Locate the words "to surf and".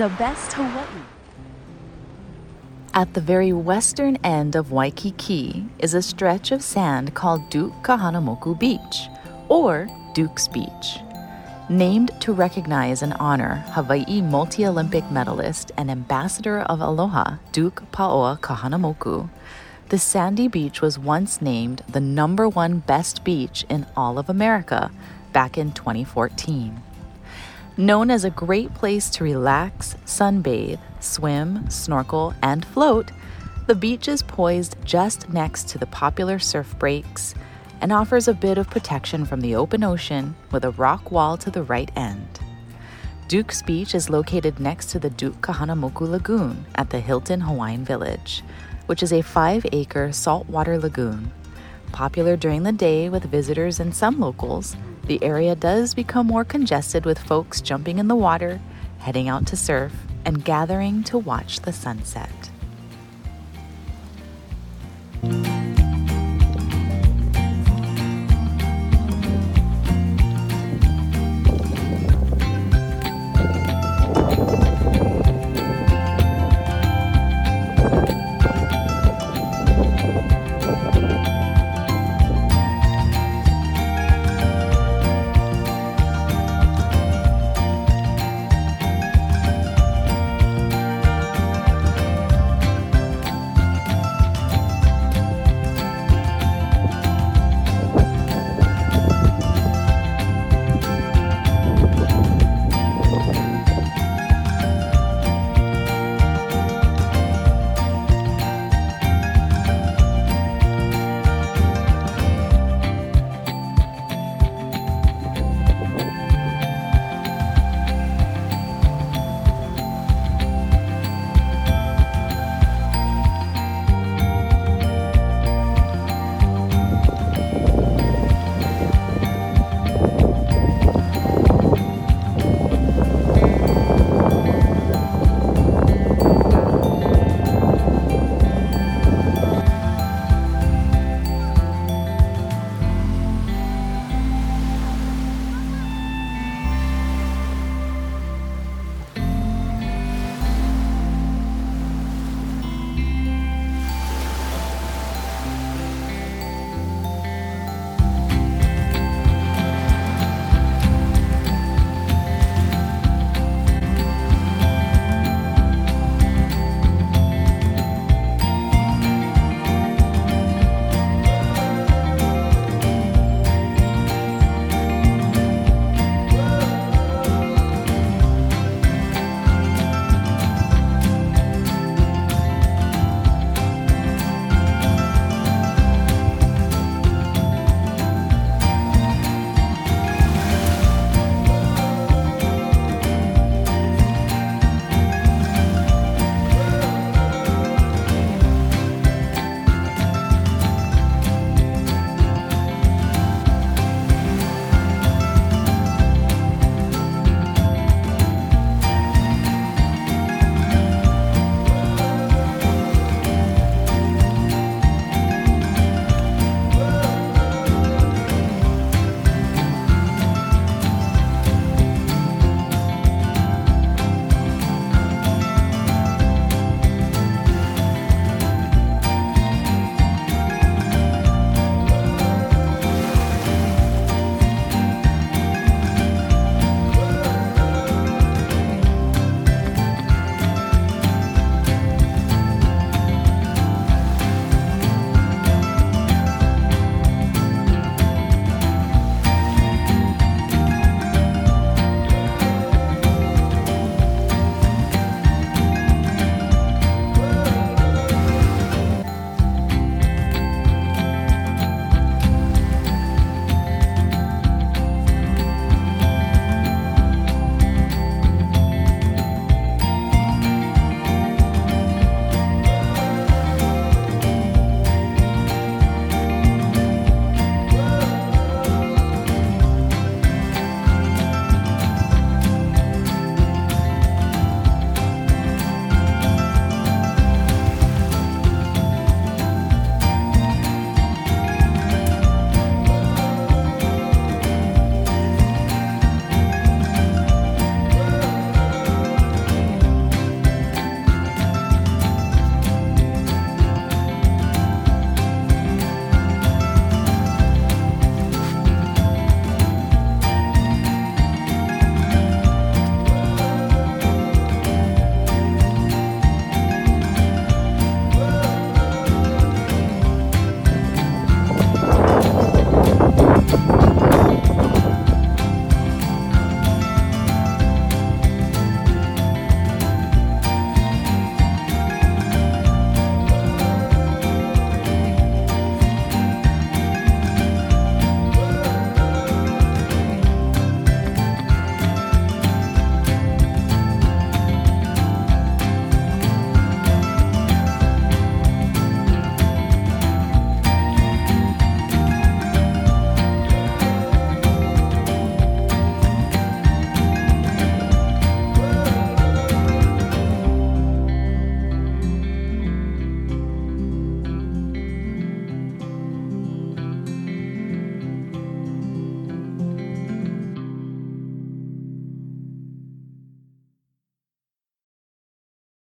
59.44-60.44